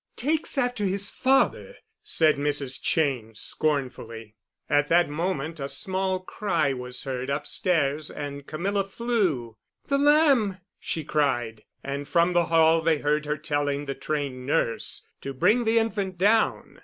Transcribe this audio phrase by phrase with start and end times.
[0.15, 2.79] "Takes after his father," said Mrs.
[2.81, 4.33] Cheyne scornfully.
[4.67, 9.57] At that moment a small cry was heard upstairs, and Camilla flew.
[9.89, 15.07] "The lamb!" she cried, and from the hall they heard her telling the trained nurse
[15.21, 16.79] to bring the infant down.